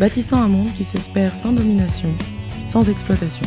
[0.00, 2.08] bâtissant un monde qui s'espère sans domination,
[2.64, 3.44] sans exploitation.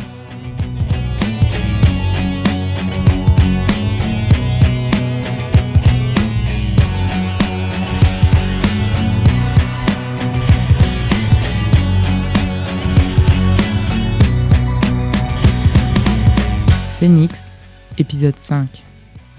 [17.00, 17.50] Phoenix,
[17.98, 18.84] épisode 5,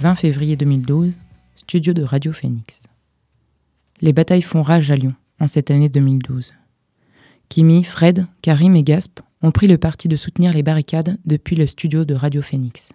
[0.02, 1.18] 20 février 2012,
[1.56, 2.84] studio de Radio Phoenix.
[4.02, 6.52] Les batailles font rage à Lyon en cette année 2012.
[7.50, 11.68] Kimi, Fred, Karim et Gasp ont pris le parti de soutenir les barricades depuis le
[11.68, 12.92] studio de Radio Phoenix.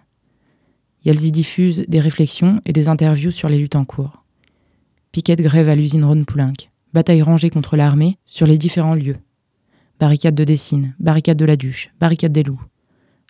[1.05, 4.23] Elles y diffusent des réflexions et des interviews sur les luttes en cours.
[5.11, 9.17] Piquet grève à l'usine Rhône-Poulenc, bataille rangée contre l'armée sur les différents lieux.
[9.99, 12.61] Barricade de Dessine, barricade de la Duche, barricade des Loups.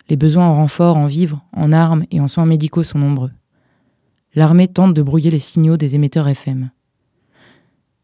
[0.08, 3.30] Les besoins en renfort, en vivres, en armes et en soins médicaux sont nombreux.
[4.34, 6.70] L'armée tente de brouiller les signaux des émetteurs FM.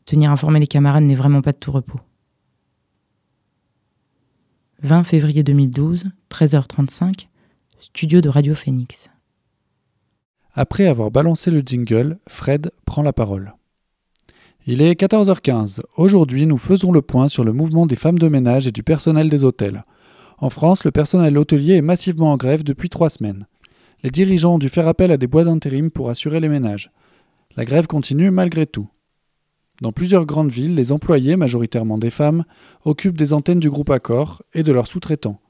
[0.04, 2.00] Tenir informé les camarades n'est vraiment pas de tout repos.
[4.84, 7.26] 20 février 2012, 13h35,
[7.80, 9.10] studio de Radio Phoenix.
[10.54, 13.54] Après avoir balancé le jingle, Fred prend la parole.
[14.66, 15.80] Il est 14h15.
[15.96, 19.28] Aujourd'hui, nous faisons le point sur le mouvement des femmes de ménage et du personnel
[19.28, 19.82] des hôtels.
[20.38, 23.48] En France, le personnel hôtelier est massivement en grève depuis trois semaines.
[24.04, 26.92] Les dirigeants ont dû faire appel à des bois d'intérim pour assurer les ménages.
[27.56, 28.88] La grève continue malgré tout.
[29.80, 32.44] Dans plusieurs grandes villes, les employés, majoritairement des femmes,
[32.84, 35.40] occupent des antennes du groupe Accor et de leurs sous-traitants.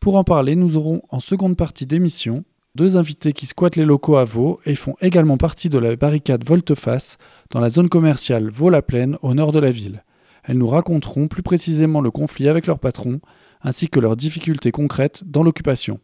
[0.00, 4.16] Pour en parler, nous aurons en seconde partie d'émission deux invités qui squattent les locaux
[4.16, 7.16] à Vaux et font également partie de la barricade Volte-Face
[7.50, 10.04] dans la zone commerciale Vaux-la-Plaine au nord de la ville.
[10.44, 13.20] Elles nous raconteront plus précisément le conflit avec leur patron
[13.62, 15.98] ainsi que leurs difficultés concrètes dans l'occupation.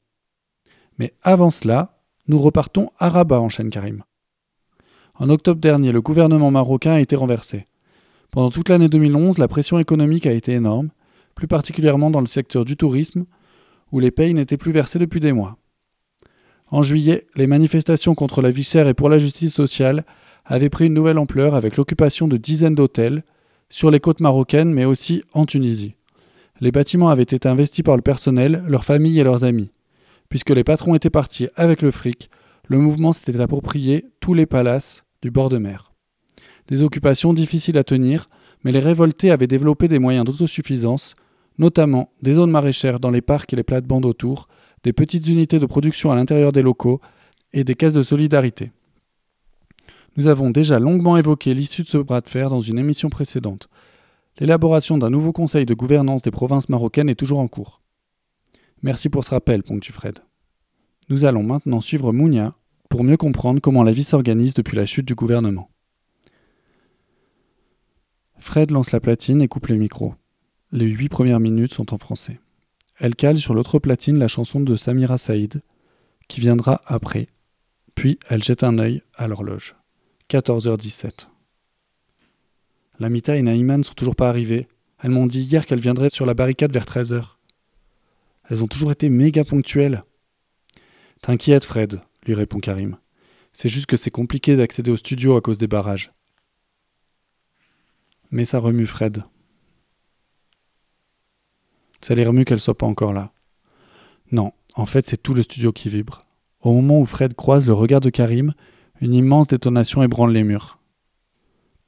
[0.98, 4.02] Mais avant cela, nous repartons à Rabat, enchaîne Karim.
[5.14, 7.66] En octobre dernier, le gouvernement marocain a été renversé.
[8.32, 10.88] Pendant toute l'année 2011, la pression économique a été énorme,
[11.34, 13.26] plus particulièrement dans le secteur du tourisme,
[13.92, 15.58] où les payes n'étaient plus versées depuis des mois.
[16.68, 20.06] En juillet, les manifestations contre la vie et pour la justice sociale
[20.46, 23.22] avaient pris une nouvelle ampleur avec l'occupation de dizaines d'hôtels,
[23.68, 25.94] sur les côtes marocaines mais aussi en Tunisie.
[26.62, 29.70] Les bâtiments avaient été investis par le personnel, leurs familles et leurs amis.
[30.30, 32.30] Puisque les patrons étaient partis avec le fric,
[32.66, 35.91] le mouvement s'était approprié tous les palaces du bord de mer.
[36.68, 38.28] Des occupations difficiles à tenir,
[38.64, 41.14] mais les révoltés avaient développé des moyens d'autosuffisance,
[41.58, 44.46] notamment des zones maraîchères dans les parcs et les plates-bandes autour,
[44.84, 47.00] des petites unités de production à l'intérieur des locaux
[47.52, 48.72] et des caisses de solidarité.
[50.16, 53.68] Nous avons déjà longuement évoqué l'issue de ce bras de fer dans une émission précédente.
[54.38, 57.80] L'élaboration d'un nouveau conseil de gouvernance des provinces marocaines est toujours en cours.
[58.82, 60.18] Merci pour ce rappel, ponctue Fred.
[61.08, 62.54] Nous allons maintenant suivre Mounia
[62.88, 65.71] pour mieux comprendre comment la vie s'organise depuis la chute du gouvernement.
[68.42, 70.16] Fred lance la platine et coupe les micros.
[70.72, 72.40] Les huit premières minutes sont en français.
[72.98, 75.62] Elle cale sur l'autre platine la chanson de Samira Saïd,
[76.26, 77.28] qui viendra après.
[77.94, 79.76] Puis elle jette un œil à l'horloge.
[80.28, 81.28] 14h17.
[82.98, 84.66] Lamita et Naïman sont toujours pas arrivées.
[85.00, 87.36] Elles m'ont dit hier qu'elles viendraient sur la barricade vers 13h.
[88.50, 90.02] Elles ont toujours été méga ponctuelles.
[91.22, 92.98] T'inquiète, Fred, lui répond Karim.
[93.52, 96.12] C'est juste que c'est compliqué d'accéder au studio à cause des barrages.
[98.32, 99.24] Mais ça remue Fred.
[102.00, 103.32] Ça les remue qu'elles soient pas encore là.
[104.32, 106.24] Non, en fait, c'est tout le studio qui vibre.
[106.62, 108.54] Au moment où Fred croise le regard de Karim,
[109.02, 110.78] une immense détonation ébranle les murs.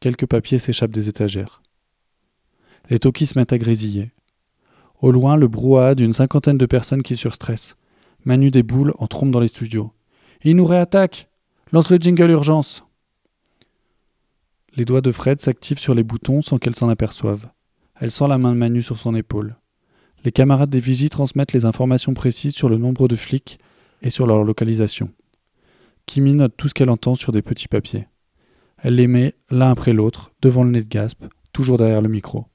[0.00, 1.62] Quelques papiers s'échappent des étagères.
[2.90, 4.12] Les tokis se mettent à grésiller.
[5.00, 7.76] Au loin, le brouhaha d'une cinquantaine de personnes qui surstressent.
[8.26, 9.92] Manu des boules en trompe dans les studios.
[10.42, 11.30] Il nous réattaque
[11.72, 12.84] Lance le jingle urgence
[14.76, 17.48] Les doigts de Fred s'activent sur les boutons sans qu'elle s'en aperçoive.
[17.94, 19.56] Elle sent la main de Manu sur son épaule.
[20.24, 23.60] Les camarades des vigies transmettent les informations précises sur le nombre de flics
[24.02, 25.12] et sur leur localisation.
[26.06, 28.08] Kimi note tout ce qu'elle entend sur des petits papiers.
[28.78, 32.46] Elle les met l'un après l'autre, devant le nez de Gasp, toujours derrière le micro.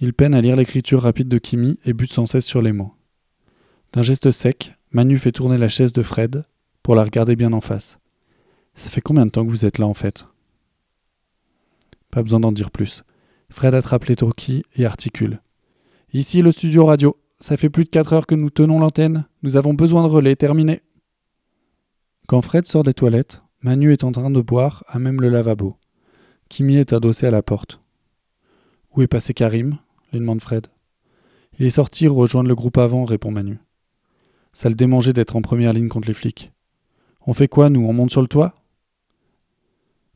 [0.00, 2.92] Il peine à lire l'écriture rapide de Kimi et bute sans cesse sur les mots.
[3.94, 6.44] D'un geste sec, Manu fait tourner la chaise de Fred
[6.82, 7.98] pour la regarder bien en face.
[8.74, 10.26] Ça fait combien de temps que vous êtes là en fait?
[12.12, 13.02] Pas besoin d'en dire plus.
[13.50, 15.40] Fred attrape les turquis et articule.
[16.12, 17.16] Ici le studio radio.
[17.40, 19.26] Ça fait plus de 4 heures que nous tenons l'antenne.
[19.42, 20.36] Nous avons besoin de relais.
[20.36, 20.82] Terminé.
[22.28, 25.76] Quand Fred sort des toilettes, Manu est en train de boire à même le lavabo.
[26.50, 27.80] Kimi est adossé à la porte.
[28.94, 29.78] Où est passé Karim?
[30.12, 30.66] lui demande Fred.
[31.58, 33.58] Il est sorti rejoindre le groupe avant, répond Manu.
[34.52, 36.52] Ça le démangeait d'être en première ligne contre les flics.
[37.26, 37.86] On fait quoi, nous?
[37.86, 38.52] On monte sur le toit?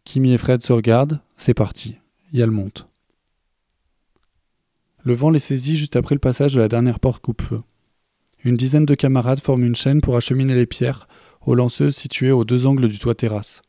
[0.05, 1.97] Kimi et Fred se regardent, c'est parti.
[2.33, 2.87] Yal monte.
[5.05, 7.59] Le vent les saisit juste après le passage de la dernière porte coupe-feu.
[8.43, 11.09] Une dizaine de camarades forment une chaîne pour acheminer les pierres
[11.43, 13.63] aux lanceuses situées aux deux angles du toit terrasse.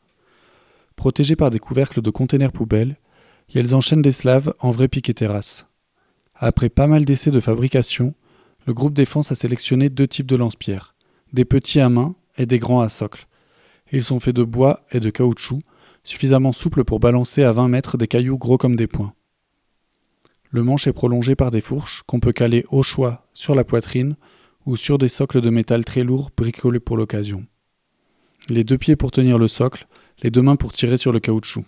[0.96, 2.96] Protégées par des couvercles de containers poubelles,
[3.54, 5.66] elles enchaînent des slaves en vrai piquet terrasse.
[6.34, 8.14] Après pas mal d'essais de fabrication,
[8.66, 10.94] le groupe défense a sélectionné deux types de lance-pierres,
[11.32, 13.26] des petits à main et des grands à socle.
[13.92, 15.60] Ils sont faits de bois et de caoutchouc,
[16.08, 19.12] suffisamment souples pour balancer à 20 mètres des cailloux gros comme des poings.
[20.50, 24.16] Le manche est prolongé par des fourches qu'on peut caler au choix sur la poitrine
[24.64, 27.46] ou sur des socles de métal très lourds bricolés pour l'occasion.
[28.48, 29.86] Les deux pieds pour tenir le socle,
[30.22, 31.66] les deux mains pour tirer sur le caoutchouc.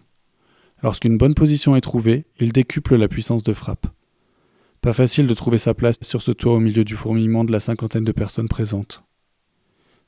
[0.82, 3.88] Lorsqu'une bonne position est trouvée, il décuple la puissance de frappe.
[4.81, 7.60] Pas facile de trouver sa place sur ce toit au milieu du fourmillement de la
[7.60, 9.04] cinquantaine de personnes présentes.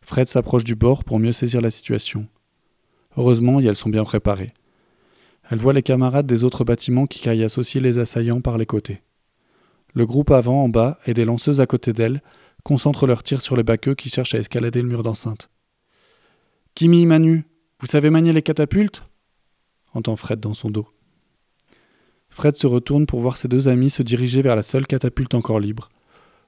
[0.01, 2.27] Fred s'approche du bord pour mieux saisir la situation.
[3.17, 4.53] Heureusement, elles sont bien préparées.
[5.51, 9.03] Elle voit les camarades des autres bâtiments qui caillassent aussi les assaillants par les côtés.
[9.95, 12.23] Le groupe avant en bas et des lanceuses à côté d'elle
[12.63, 15.51] concentrent leurs tirs sur les baqueux qui cherchent à escalader le mur d'enceinte.
[16.75, 17.45] Kimi, Manu,
[17.81, 19.05] vous savez manier les catapultes?
[19.93, 20.89] entend Fred dans son dos.
[22.31, 25.61] Fred se retourne pour voir ses deux amis se diriger vers la seule catapulte encore
[25.61, 25.91] libre.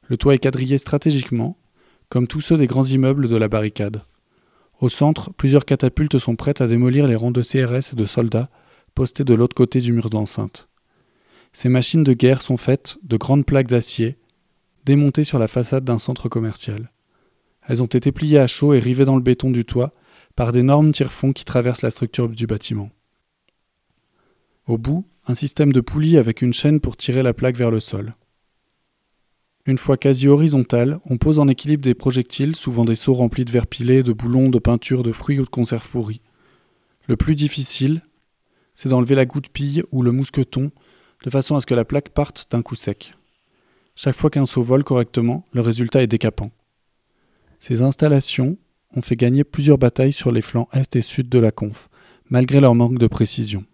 [0.08, 1.58] Le toit est quadrillé stratégiquement,
[2.08, 4.02] comme tous ceux des grands immeubles de la barricade.
[4.80, 8.50] Au centre, plusieurs catapultes sont prêtes à démolir les rangs de CRS et de soldats
[8.94, 10.68] postés de l'autre côté du mur d'enceinte.
[11.52, 14.18] Ces machines de guerre sont faites de grandes plaques d'acier,
[14.84, 16.90] démontées sur la façade d'un centre commercial.
[17.66, 19.94] Elles ont été pliées à chaud et rivées dans le béton du toit
[20.36, 22.90] par d'énormes tire-fonds qui traversent la structure du bâtiment.
[24.66, 27.80] Au bout, un système de poulies avec une chaîne pour tirer la plaque vers le
[27.80, 28.12] sol.
[29.66, 33.50] Une fois quasi horizontale, on pose en équilibre des projectiles, souvent des seaux remplis de
[33.50, 36.20] verre pilé, de boulons, de peinture, de fruits ou de conserves pourries.
[37.06, 38.02] Le plus difficile,
[38.74, 40.70] c'est d'enlever la goutte pille ou le mousqueton,
[41.24, 43.14] de façon à ce que la plaque parte d'un coup sec.
[43.96, 46.50] Chaque fois qu'un seau vole correctement, le résultat est décapant.
[47.58, 48.58] Ces installations
[48.94, 51.88] ont fait gagner plusieurs batailles sur les flancs est et sud de la conf,
[52.28, 53.64] malgré leur manque de précision.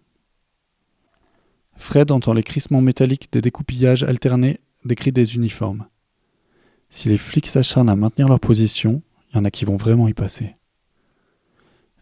[1.75, 5.87] Fred entend les crissements métalliques des découpillages alternés des cris des uniformes.
[6.89, 10.07] Si les flics s'acharnent à maintenir leur position, il y en a qui vont vraiment
[10.07, 10.53] y passer.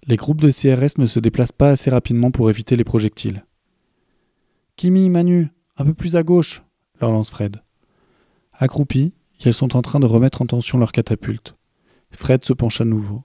[0.07, 3.45] Les groupes de CRS ne se déplacent pas assez rapidement pour éviter les projectiles.
[4.75, 6.63] Kimi, Manu, un peu plus à gauche,
[7.01, 7.61] leur lance Fred.
[8.53, 11.55] Accroupis, elles sont en train de remettre en tension leurs catapultes.
[12.11, 13.23] Fred se penche à nouveau.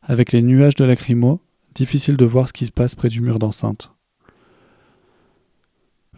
[0.00, 1.40] Avec les nuages de lacrymo,
[1.74, 3.92] difficile de voir ce qui se passe près du mur d'enceinte.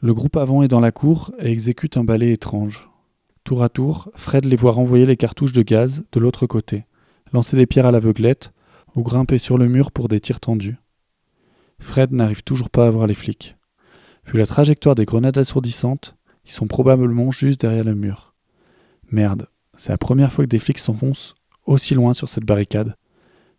[0.02, 2.88] Le groupe avant est dans la cour et exécute un balai étrange.
[3.44, 6.87] Tour à tour, Fred les voit renvoyer les cartouches de gaz de l'autre côté,
[7.35, 8.52] lancer des pierres à l'aveuglette
[8.94, 10.79] ou grimper sur le mur pour des tirs tendus.
[11.79, 13.56] Fred n'arrive toujours pas à voir les flics.
[14.25, 16.16] Vu la trajectoire des grenades assourdissantes,
[16.47, 18.35] ils sont probablement juste derrière le mur.
[19.11, 21.35] Merde, c'est la première fois que des flics s'enfoncent
[21.66, 22.97] aussi loin sur cette barricade.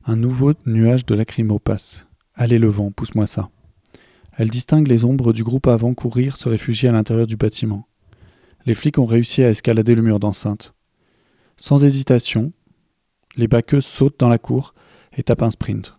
[0.05, 2.07] Un nouveau nuage de lacrymo passe.
[2.33, 3.51] Allez le vent, pousse-moi ça.
[4.37, 7.87] Elle distingue les ombres du groupe avant courir se réfugier à l'intérieur du bâtiment.
[8.65, 10.73] Les flics ont réussi à escalader le mur d'enceinte.
[11.57, 12.53] Sans hésitation,
[13.35, 14.73] les baqueuses sautent dans la cour
[15.17, 15.97] et tapent un sprint.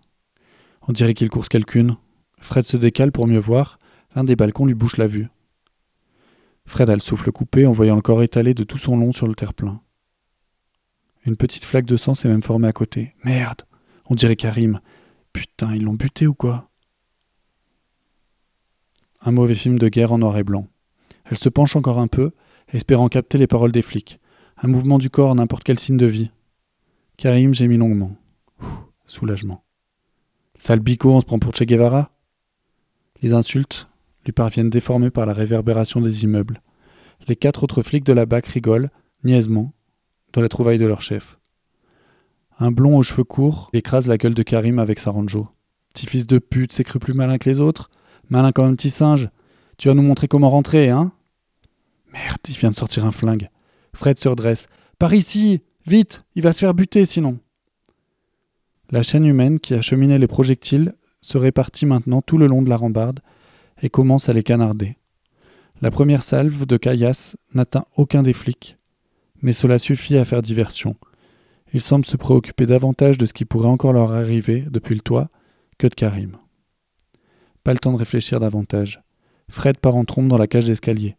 [0.88, 1.96] On dirait qu'ils courent quelqu'une.
[2.40, 3.78] Fred se décale pour mieux voir.
[4.14, 5.28] L'un des balcons lui bouche la vue.
[6.66, 9.26] Fred a le souffle coupé en voyant le corps étalé de tout son long sur
[9.26, 9.80] le terre-plein.
[11.24, 13.14] Une petite flaque de sang s'est même formée à côté.
[13.24, 13.62] Merde
[14.06, 14.80] On dirait Karim.
[15.32, 16.71] Putain, ils l'ont buté ou quoi?
[19.24, 20.66] Un mauvais film de guerre en noir et blanc.
[21.24, 22.32] Elle se penche encore un peu,
[22.72, 24.20] espérant capter les paroles des flics.
[24.56, 26.30] Un mouvement du corps, n'importe quel signe de vie.
[27.16, 28.16] Karim gémit longuement.
[29.06, 29.64] soulagement.
[30.58, 32.10] Sale bico, on se prend pour Che Guevara?
[33.20, 33.88] Les insultes
[34.24, 36.62] lui parviennent déformées par la réverbération des immeubles.
[37.28, 38.90] Les quatre autres flics de la BAC rigolent,
[39.24, 39.72] niaisement,
[40.32, 41.38] dans la trouvaille de leur chef.
[42.58, 45.48] Un blond aux cheveux courts écrase la gueule de Karim avec sa ranjo.
[45.92, 47.90] Petit fils de pute, s'est cru plus malin que les autres?
[48.32, 49.28] Malin comme un petit singe.
[49.76, 51.12] Tu vas nous montrer comment rentrer, hein?
[52.14, 53.50] Merde, il vient de sortir un flingue.
[53.92, 54.68] Fred se redresse.
[54.98, 57.38] Par ici Vite Il va se faire buter sinon
[58.90, 62.70] La chaîne humaine qui a cheminé les projectiles se répartit maintenant tout le long de
[62.70, 63.20] la rambarde
[63.82, 64.96] et commence à les canarder.
[65.82, 68.78] La première salve de caillasse n'atteint aucun des flics,
[69.42, 70.96] mais cela suffit à faire diversion.
[71.74, 75.28] Ils semblent se préoccuper davantage de ce qui pourrait encore leur arriver depuis le toit
[75.76, 76.38] que de Karim.
[77.64, 79.02] Pas le temps de réfléchir davantage.
[79.48, 81.16] Fred part en trombe dans la cage d'escalier.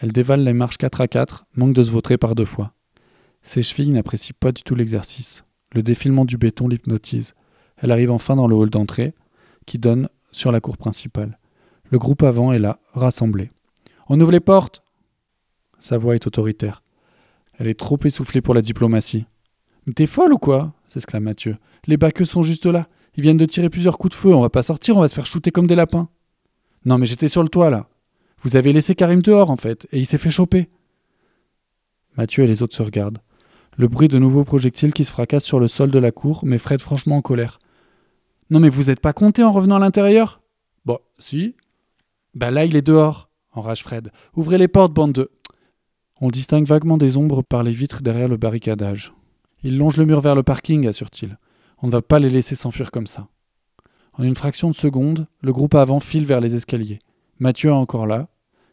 [0.00, 2.72] Elle dévale les marches 4 à 4, manque de se vautrer par deux fois.
[3.42, 5.44] Ses chevilles n'apprécient pas du tout l'exercice.
[5.72, 7.34] Le défilement du béton l'hypnotise.
[7.76, 9.14] Elle arrive enfin dans le hall d'entrée,
[9.66, 11.38] qui donne sur la cour principale.
[11.90, 13.50] Le groupe avant est là, rassemblé.
[14.08, 14.82] On ouvre les portes
[15.78, 16.82] Sa voix est autoritaire.
[17.58, 19.26] Elle est trop essoufflée pour la diplomatie.
[19.96, 20.74] T'es folle ou quoi?
[20.86, 21.56] s'exclame Mathieu.
[21.86, 22.86] Les baqueux sont juste là.
[23.18, 24.32] Ils viennent de tirer plusieurs coups de feu.
[24.32, 26.08] On va pas sortir, on va se faire shooter comme des lapins.
[26.84, 27.88] Non, mais j'étais sur le toit là.
[28.42, 30.68] Vous avez laissé Karim dehors en fait, et il s'est fait choper.
[32.16, 33.18] Mathieu et les autres se regardent.
[33.76, 36.58] Le bruit de nouveaux projectiles qui se fracassent sur le sol de la cour met
[36.58, 37.58] Fred franchement en colère.
[38.50, 40.40] Non mais vous n'êtes pas compté en revenant à l'intérieur?
[40.84, 41.56] Bon, si.
[42.34, 44.12] Bah là il est dehors, enrage Fred.
[44.36, 45.32] Ouvrez les portes, bande de.
[46.20, 49.12] On distingue vaguement des ombres par les vitres derrière le barricadage.
[49.64, 51.36] Ils longent le mur vers le parking, assure-t-il.
[51.82, 53.28] On ne va pas les laisser s'enfuir comme ça.
[54.14, 56.98] En une fraction de seconde, le groupe avant file vers les escaliers.
[57.38, 58.28] Mathieu est encore là,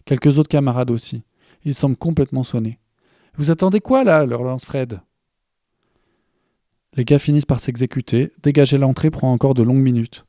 [0.05, 1.23] quelques autres camarades aussi.
[1.65, 2.79] Ils semblent complètement sonnés.
[3.37, 4.25] Vous attendez quoi là?
[4.25, 5.01] leur lance Fred.
[6.93, 10.25] Les gars finissent par s'exécuter, dégager l'entrée prend encore de longues minutes.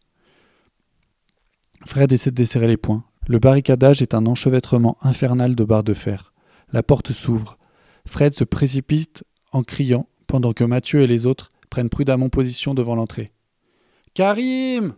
[1.87, 3.04] Fred essaie de desserrer les poings.
[3.28, 6.33] Le barricadage est un enchevêtrement infernal de barres de fer.
[6.73, 7.59] La porte s'ouvre.
[8.06, 12.95] Fred se précipite en criant pendant que Mathieu et les autres prennent prudemment position devant
[12.95, 13.31] l'entrée.
[14.15, 14.95] Karim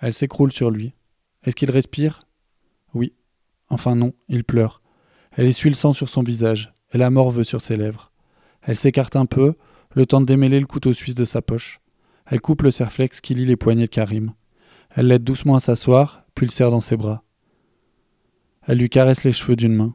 [0.00, 0.94] Elle s'écroule sur lui.
[1.44, 2.24] Est-ce qu'il respire
[2.94, 3.12] Oui.
[3.68, 4.82] Enfin non, il pleure.
[5.32, 8.12] Elle essuie le sang sur son visage, et la morve sur ses lèvres.
[8.62, 9.54] Elle s'écarte un peu,
[9.94, 11.80] le temps de démêler le couteau suisse de sa poche.
[12.26, 14.32] Elle coupe le serflex qui lie les poignets de Karim.
[14.90, 17.22] Elle l'aide doucement à s'asseoir, puis le serre dans ses bras.
[18.66, 19.94] Elle lui caresse les cheveux d'une main.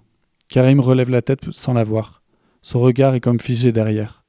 [0.50, 2.22] Karim relève la tête sans la voir.
[2.62, 4.24] Son regard est comme figé derrière.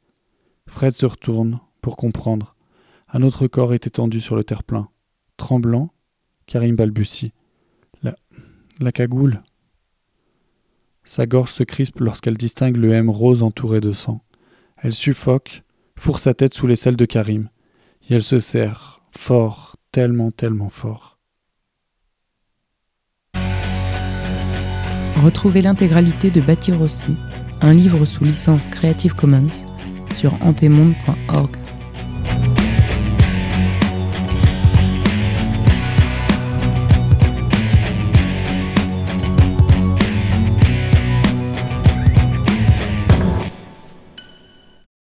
[0.68, 2.54] Fred se retourne pour comprendre.
[3.08, 4.88] Un autre corps est étendu sur le terre-plein.
[5.36, 5.90] Tremblant,
[6.46, 7.32] Karim balbutie.
[8.02, 8.14] La,
[8.80, 9.42] la cagoule.
[11.04, 14.20] Sa gorge se crispe lorsqu'elle distingue le M rose entouré de sang.
[14.76, 15.62] Elle suffoque,
[15.96, 17.48] fourre sa tête sous les selles de Karim,
[18.08, 21.18] et elle se serre, fort, tellement, tellement fort.
[25.16, 27.16] Retrouvez l'intégralité de Bâtir aussi,
[27.60, 29.66] un livre sous licence Creative Commons,
[30.18, 31.67] sur antemonde.org.